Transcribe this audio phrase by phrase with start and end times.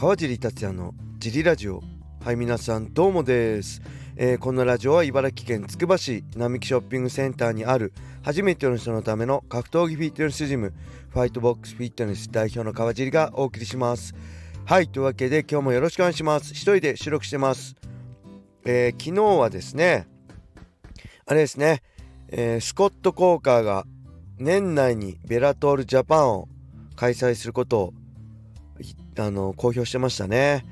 [0.00, 1.82] 川尻達也のジリラジオ。
[2.24, 3.82] はい皆さんどうもです、
[4.14, 10.72] えー、このラジオは茨城県つくば市並木ショッピングセンターにある初めての人のための格闘技フィットネスジム
[11.08, 14.14] ファイトボックスフィットネス代表の川尻がお送りします。
[14.66, 16.52] はいというわけで今日もよろしくお願いします。
[16.52, 17.74] 一人で収録してます、
[18.64, 20.06] えー、昨日はですね
[21.26, 21.82] あれですね、
[22.28, 23.84] えー、スコット・コーカーが
[24.38, 26.48] 年内にベラトールジャパンを
[26.94, 27.94] 開催することを
[29.26, 30.64] あの公表してましたね。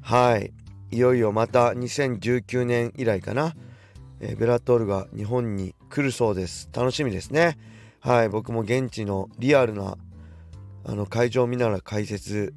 [0.00, 0.52] はい。
[0.92, 3.54] いよいよまた2019年以来かな、
[4.18, 6.68] えー、ベラトールが日本に来るそうです。
[6.72, 7.58] 楽しみですね。
[8.00, 8.28] はい。
[8.28, 9.96] 僕も現地のリアルな
[10.84, 12.54] あの会場を見ながら解説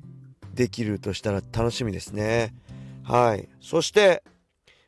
[0.53, 2.53] できるとしたら楽しみですね。
[3.03, 3.49] はい。
[3.62, 4.23] そして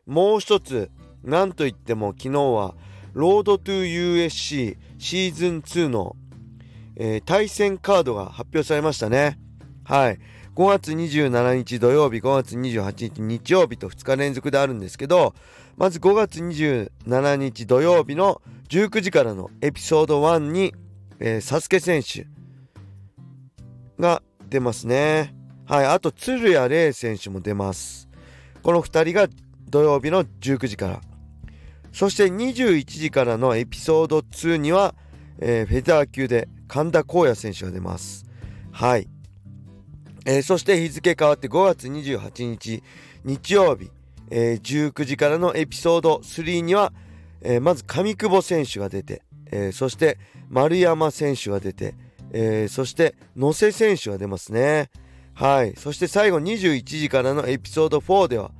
[0.05, 0.90] もう一つ
[1.24, 2.76] 何といっても昨日は
[3.13, 6.16] ロードトゥ USC シーズン2の、
[6.96, 9.40] えー、対戦カードが発表されましたね。
[9.84, 10.20] はい。
[10.56, 15.36] 5月27日土曜日、5月28日日曜日と2日連続であるんですけど、
[15.76, 20.74] まず5月27日土曜日の19時からのエピソード1に、
[21.20, 22.26] えー、サスケ選手
[24.00, 25.36] が出ますね。
[25.66, 28.08] はい、あと鶴谷玲選手も出ます。
[28.64, 29.28] この2人が
[29.70, 31.02] 土曜日の19時から。
[31.92, 34.96] そして21時からのエピソード2には、
[35.40, 38.26] えー、フェザー級で神田光也選手が出ます。
[38.72, 39.10] はい。
[40.26, 42.84] えー、そして日付変わって5月28日
[43.23, 43.91] 日曜日、
[44.31, 46.91] えー、19時からのエピソード3には、
[47.41, 50.18] えー、まず上久保選手が出て、えそして
[50.49, 51.96] 丸山選手が出て、
[52.31, 54.90] えそして野瀬選手が出ますね。
[55.35, 55.76] はい。
[55.76, 58.51] そして最後21時からのエピソード4では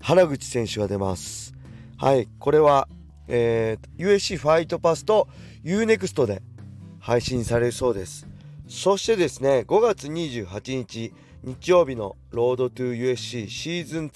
[0.00, 1.54] 原口選手が出ます。
[1.98, 2.28] はい。
[2.38, 2.88] これは、
[3.28, 5.28] え USC ファイトパスと
[5.64, 6.42] UNEXT で
[6.98, 8.29] 配信されるそうです。
[8.70, 14.06] そしてですね5月28日日曜日のロードトゥ USC シーズン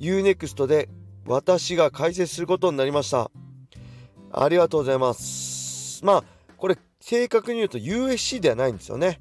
[0.00, 0.88] 2UNEXT で
[1.24, 3.30] 私が解説することになりました。
[4.32, 6.04] ありがとうございます。
[6.04, 6.24] まあ
[6.56, 9.20] これ正確に言うと USC ではないんですよね。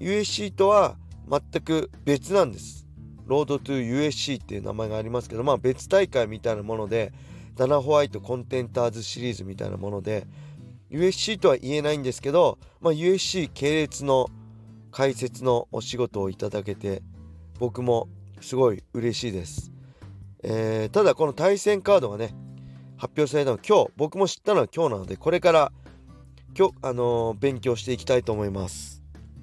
[0.00, 0.96] USC とは
[1.30, 2.88] 全く別なんです。
[3.26, 7.12] ロードトゥ USC っていう名前がありますけどまあ別大会みたいなもので
[7.54, 10.26] ダナホワイトコンテンターズシリーズみたいなもので
[10.90, 14.28] USC とは言えないんですけど、まあ、USC 系列の
[14.92, 17.02] 解説のお仕事をいただけて
[17.58, 18.08] 僕も
[18.40, 19.72] すごい嬉しいです、
[20.42, 22.34] えー、ただこの対戦カードがね
[22.96, 25.72] 発表されたの今日僕も知ったのは今日なのでこれから
[26.56, 29.02] 今日、あのー、勉強していきたいと思います、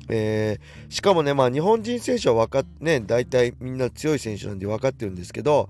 [0.09, 5.69] えー、しかもねまあ日本人選手は分かね大体みんな強い選手なんで分かってるんですけど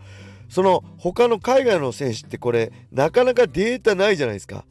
[0.49, 4.65] その他の海外の選手ってこれなかなかデータないじゃないですか。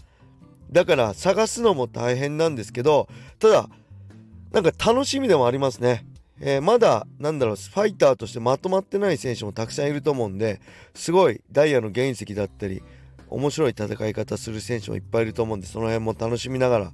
[0.72, 3.68] だから探すのも大変なんですけどただ
[4.52, 6.06] なんか楽しみでもありますね、
[6.40, 10.60] えー、まだなんだろうファイターとしてまとまってない選手もたくさんいると思うんで
[10.94, 12.82] すごいダイヤの原石だったり
[13.28, 16.92] 面白い戦い方する選手もいっぱいいると思うんでその辺も楽しみながら、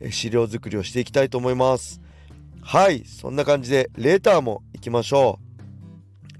[0.00, 2.00] え、資料作りをしていきたいと思います。
[2.60, 5.38] はいそんな感じでレーターもいきましょ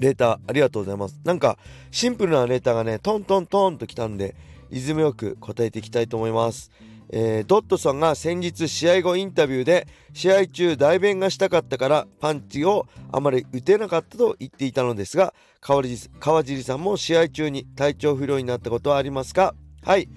[0.01, 0.03] う。
[0.03, 1.21] レーターありがとうございます。
[1.25, 1.59] なんか
[1.93, 4.35] シンプルなレーターがねトントントンときたんで
[4.71, 6.71] リズムよく答えていきたいと思います。
[7.09, 19.55] えー、ドットさんが先日試合後インタビューで試合中代弁がしたかったからパンチをあまり打てなかったと言っていたのですが川尻さんも試合中に体調不良になったことはありますか？
[19.85, 20.09] はい。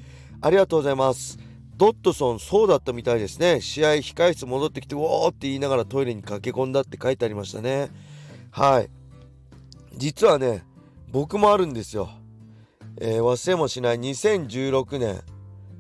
[0.42, 1.38] ありがとうございます。
[1.78, 3.62] ドットソンそうだったみたいですね。
[3.62, 7.90] 試合控室戻ってきてウォーって言いながらトイレに駆け込んだって書いてありましたね。
[8.50, 8.90] はい。
[9.96, 10.64] 実はね
[11.12, 12.10] 僕もあるんですよ。
[12.98, 15.22] えー、忘れもしない2016年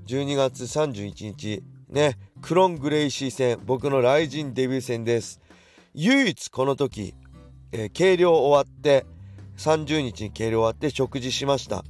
[0.08, 5.42] 12月31日ねクロン・グレイシー戦僕の雷神デビュー戦です。
[5.94, 7.14] 唯一この時、
[7.72, 9.06] えー、計量終わって
[9.58, 11.84] 30日に計量終わって食事しました。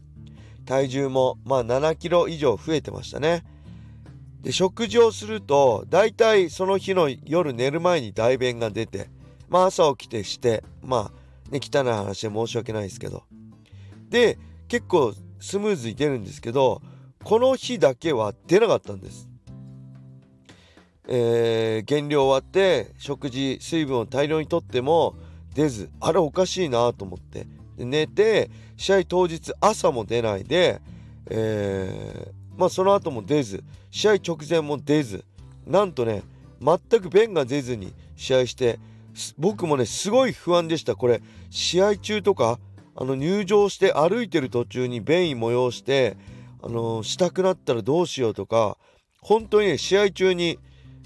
[0.66, 3.44] 体重もまあ7キロ以上増えてましたね。
[4.41, 9.09] で食事をすると大体その日の夜寝る前に大便が出て
[9.49, 13.23] まあ朝起きてしてまあね汚い話で申し訳ないですけど。
[14.09, 16.81] で結構スムーズに出るんですけど
[17.23, 19.27] この日だけは出なかったんです。
[21.11, 25.16] えー、減量終わって食事水分を大量にとっても
[25.55, 30.79] 出ずあれおかしいなと思って寝て試合当日朝も出ないで、
[31.31, 35.25] えー、まあその後も出ず試合直前も出ず
[35.66, 36.21] なんとね
[36.61, 38.79] 全く便が出ずに試合して
[39.39, 42.59] 僕もねすごい不安でしたこれ試合中とか
[43.01, 46.17] あの入場して歩いてる途中に便意催して
[46.61, 48.78] あのしたくなったらどうしようとか
[49.22, 50.59] 本当にね試合中に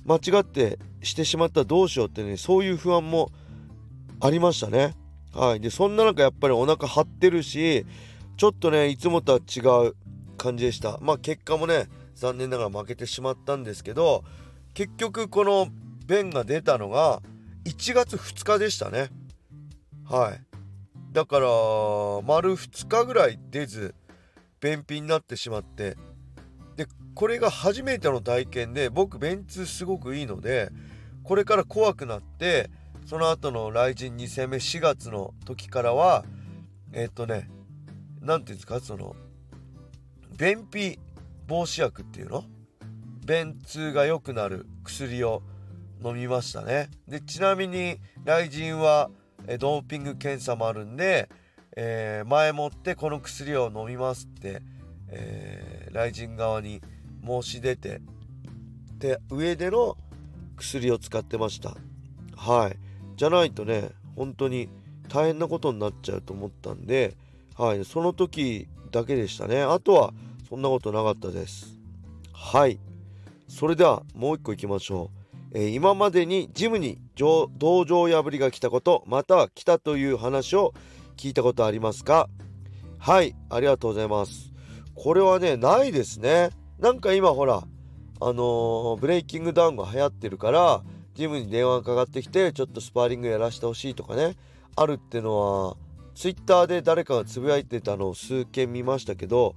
[0.03, 3.29] 間違ってしてしまったらどうしようってねそういう不安も
[4.19, 4.95] ありましたね。
[5.33, 5.59] はい。
[5.59, 7.85] でそんな中やっぱりお腹張ってるし
[8.37, 9.95] ちょっとねいつもとは違う
[10.35, 10.97] 感じでした。
[10.99, 14.23] まあ結果もね残念ながら負けてしまったんですけど
[14.73, 15.67] 結局この
[16.07, 17.21] 便が出たのが
[17.65, 19.09] 1月2日でしたね。
[20.09, 20.52] はい。
[21.13, 21.47] だから
[22.25, 23.93] 丸2日ぐらい出ず
[24.59, 25.95] 便秘になってしまって。
[26.75, 30.71] でこれが初めての体験で僕便通すごくいいので
[31.23, 32.71] これから怖くなって
[33.05, 36.25] その後の雷神2戦目4月の時からは
[36.91, 37.47] えっ、とね
[38.21, 39.15] 何て言うんですかその
[40.35, 40.99] 便秘
[41.47, 42.43] 防止薬っていうの？
[43.25, 45.43] 便通が良くなる薬を
[46.03, 46.89] 飲みましたね。
[47.07, 49.11] でちなみに雷神は
[49.59, 51.29] ドーピング検査もあるんで、
[51.75, 54.61] えー、前もってこの薬を飲みますって、
[55.09, 56.81] えー、雷神側に
[57.25, 58.01] 申し出て
[58.97, 59.97] で上での
[60.55, 61.75] 薬を使ってました。
[62.35, 62.77] はい。
[63.17, 64.69] じゃないとね本当に
[65.09, 67.15] 大変なことになっちゃうと思ったんで
[67.55, 67.85] はい。
[67.85, 69.61] その時だけでしたね。
[69.61, 70.13] あとは
[70.49, 71.79] そんなことなかったです。
[72.31, 72.79] はい。
[73.47, 75.22] それではもう一個いきましょう、
[75.55, 77.49] え、今までにジムに道
[77.85, 80.73] 場破りが来たことまたは来たという話を
[81.15, 82.27] 聞いたことありますか？
[82.97, 84.51] はいありがとうございます。
[84.95, 86.49] これはねないですね。
[86.79, 87.63] なんか今ほら
[88.19, 90.83] あのー、ブレイキングダウンが流行ってるから
[91.13, 94.35] ジムに電話がかかってきてちょっとスパーリングやらせてほしいとかね
[94.75, 95.77] あるってのは
[96.15, 99.55] ツイッターで誰かがつぶやいてたのを数件見ましたけど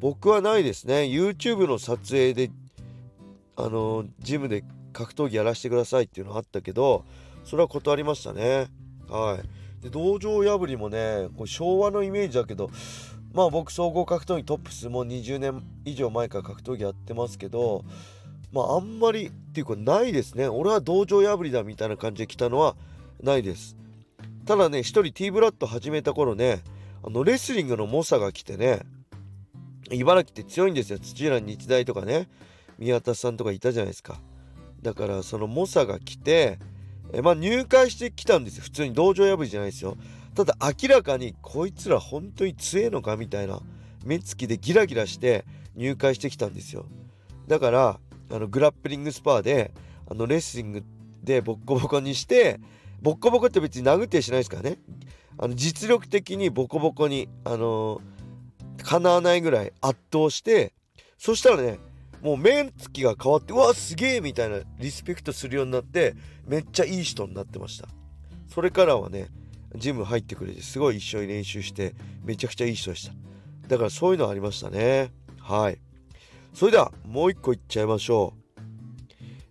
[0.00, 1.02] 僕はないですね。
[1.02, 2.50] YouTube の撮影で
[3.56, 4.64] あのー、ジムで
[4.96, 7.04] 格闘技やらせてくださいっていうのあったけど
[7.44, 8.68] それは断りましたね。
[9.08, 9.82] はい。
[9.82, 12.70] で道場破りもねこれ昭和のイメージだけど
[13.34, 17.84] まあ僕総合格闘技トップスも20年以上前から格闘技やってますけど
[18.52, 20.48] まああんまりっていうかないですね。
[20.48, 22.74] 俺は道場破りだみたいな感じで来たのは
[23.22, 23.76] ないです。
[24.46, 26.62] ただね一人 T ブラッド始めた頃ね
[27.04, 28.80] あのレスリングの猛者が来てね
[29.90, 30.98] 茨城って強いんですよ。
[30.98, 32.28] 土浦日大とかね
[32.78, 34.18] 宮田さんとかいたじゃないですか。
[34.82, 36.58] だからその猛者が来て
[37.12, 38.62] えまあ入会してきたんですよ。
[38.62, 39.96] 普通に道場破りじゃないですよ。
[40.34, 43.60] ただ明らかにこいつら本当に強えのかみたいな
[44.04, 45.44] 目つきでギラギラして
[45.74, 46.86] 入会してきたんですよ。
[47.46, 48.00] だから
[48.30, 49.72] あのグラップリングスパーで
[50.10, 50.84] あのレスリング
[51.22, 52.60] でボッコボコにして
[53.00, 54.78] ボッコボコって別に殴ってしないですからね。
[55.38, 60.72] あの実力的にボコボコにあのー、かなわないぐらい圧倒して
[61.18, 61.78] そしたらね
[62.22, 66.14] もう目つきが変わってうわすげえみたいなリスペクトするようになって
[66.46, 67.88] めっちゃいい人になってました。
[68.48, 69.28] それからはね
[69.76, 73.14] ジム入ってくれてすごい一緒に練習してめちゃくちゃいい人でした。
[73.68, 75.12] だからそういうのありましたね。
[75.40, 75.78] はい。
[76.54, 78.42] それではもう一個いっちゃいましょう。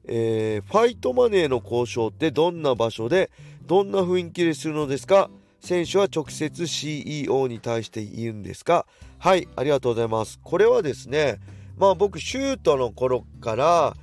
[0.07, 3.31] えー、ファイトマネーの交渉ってどんな場所で
[3.65, 5.29] どんな雰囲気でするのですか？
[5.59, 8.85] 選手は直接 CEO に対して言うんですか？
[9.17, 10.39] はいありがとうございます。
[10.43, 11.39] これはですね
[11.77, 13.95] まあ僕シュートの頃から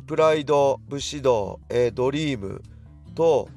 [0.00, 2.62] プライド武士道、えー、ドリーム
[3.14, 3.48] と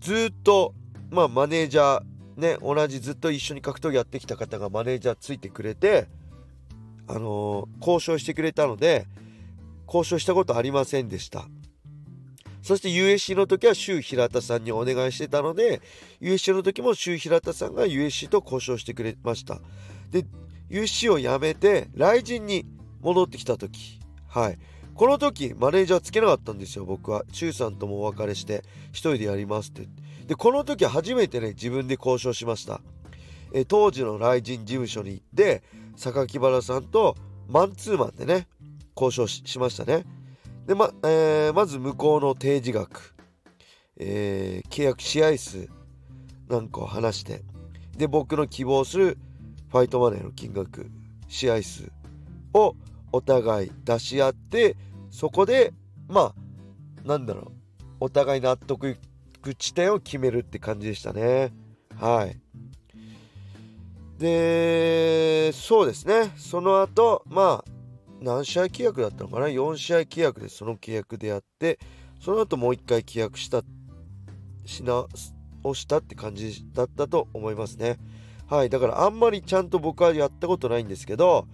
[0.00, 0.74] ずっと
[1.10, 6.08] まあマネージャーね同じずっと一緒に格闘技やってきた方がマネージャーついてくれて
[7.06, 9.06] あのー、交渉してくれたので
[9.86, 11.46] 交渉したことありませんでした。
[12.62, 15.80] そして USC の時は周平田さんにお願いしてたので
[16.20, 19.60] USC の時も周平田さんが USC と交渉してくれました。
[20.10, 20.26] で
[20.68, 22.66] USC を辞めて来人に
[23.00, 24.00] 戻ってきた時。
[24.28, 24.58] はい。
[24.94, 26.84] この時マネージャーつけなかったんですよ。
[26.84, 27.24] 僕は。
[27.32, 29.88] 周さんともお別れして一人でやりますって。
[30.26, 32.80] でこの時初めてね自分で交渉しました。
[33.52, 35.12] え当時の雷神事務所に。
[35.12, 35.62] 行って
[35.96, 37.16] 榊原さんと
[37.48, 38.46] マンツーマンでね
[38.96, 40.04] 交渉しましたね。
[40.66, 43.14] でま,、えー、まず向こうの提示額、
[43.96, 45.68] えー、契約試合数。
[46.48, 47.42] なんかを話して。
[47.96, 49.18] で僕の希望する
[49.68, 50.90] ファイトマネーの金額。
[51.28, 51.90] 試合数。
[52.54, 52.76] を
[53.12, 54.76] お互い出し合って
[55.10, 55.72] そこで
[56.08, 56.34] ま
[57.04, 57.52] あなんだろう
[58.00, 58.96] お互い納得い
[59.42, 61.52] く地点を決めるって感じでしたね。
[61.98, 62.40] はい。
[64.18, 66.32] でそうですね。
[66.36, 67.70] その後まあ
[68.20, 71.78] 何試合契約だったのかな？4試合契約でその契約でやって
[72.20, 73.62] その後もう一回契約した
[74.66, 75.06] しな
[75.62, 77.98] をしたって感じだったと思いますね。
[78.46, 78.70] はい。
[78.70, 81.46] だからあんまりちゃんと僕はやったことないんですけど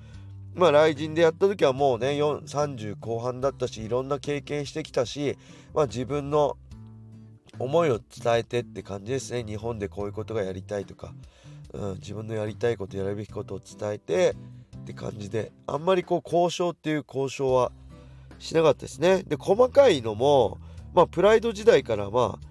[0.56, 5.36] まあ、雷神でやった時はもうね30後半だったしいろんな経験してきたし、
[5.75, 6.56] まあ、自分の
[7.58, 9.44] 思いを伝えてって感じですね。
[9.44, 11.14] 日本でこういうことがやりたいとか、
[11.72, 14.36] うん、自分のやりたいことやるべきことを伝えて
[14.78, 15.52] って感じで。
[15.66, 17.72] あんまりこう交渉っていう交渉は
[18.38, 19.22] しなかったですね。
[19.25, 20.58] で細かいのも
[20.94, 22.46] まあプライド時代からまあ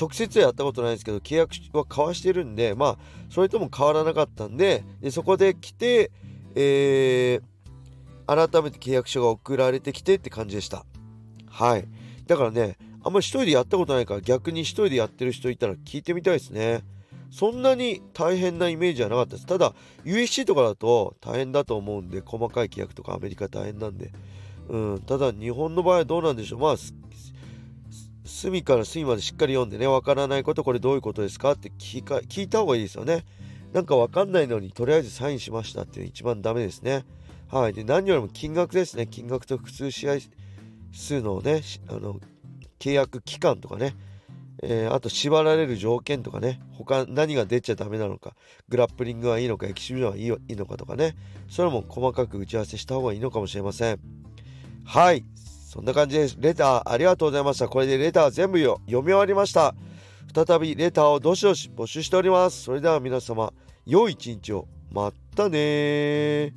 [0.00, 2.98] 直接やったことないですけど契約は交わしてるんでまあ
[3.30, 6.10] それとも変わらなかったんででそこで来て、
[6.54, 10.84] えー、改めて契約書が送られてきてって感じでした。
[11.48, 11.86] はい。
[12.26, 16.82] だからねあんまり一人でやったことないから逆に一人でやってる人いたら聞いてみたいですね。
[17.30, 19.46] そんなに大変なイメージはなかったです。
[19.46, 19.74] ただ
[20.04, 24.12] USC とかだと大変だと思うんで細かい規約とかアメリカ大変なんで。
[24.68, 25.02] うん。
[25.06, 26.60] ただ日本の場合はどうなんでしょう。
[26.60, 26.76] まあ
[28.28, 33.24] 隅から隅までしっかり読んでね、わからないこと、これどういうことですかって聞か聞いた方がいいですよね。
[33.72, 37.04] なんかわかんないのに、とりあえずサインしましたっていうの一番ダメですね。
[37.50, 37.72] はい。
[37.72, 39.06] で、何よりも金額ですね。
[39.06, 40.16] 金額と複数試合
[40.92, 42.20] 数のね、あの、
[42.78, 43.96] 契約期間とかね、
[44.62, 48.34] えー、あと縛られる条件とかね、他何が出ちゃダメなのか、
[48.68, 51.16] グラップリングはいいのか、エキシビジョンはいいのかとかね、
[51.48, 54.00] それも細かく打ち合わせした方がいいのかもしれません。
[54.84, 55.24] はい。
[55.68, 56.36] そんな感じです。
[56.40, 57.68] レターありがとうございました。
[57.68, 59.74] これでレター全部読み終わりました。
[60.34, 62.62] 再びレターをどしどし募集しております。
[62.62, 63.52] それでは皆様、
[63.86, 64.68] 良い一日を。
[64.90, 66.54] またね